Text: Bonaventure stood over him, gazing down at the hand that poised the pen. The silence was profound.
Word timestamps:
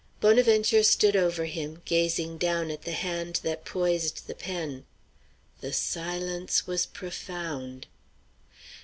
Bonaventure 0.19 0.81
stood 0.81 1.15
over 1.15 1.45
him, 1.45 1.83
gazing 1.85 2.39
down 2.39 2.71
at 2.71 2.81
the 2.81 2.91
hand 2.91 3.39
that 3.43 3.63
poised 3.65 4.25
the 4.25 4.33
pen. 4.33 4.83
The 5.59 5.73
silence 5.73 6.65
was 6.65 6.87
profound. 6.87 7.85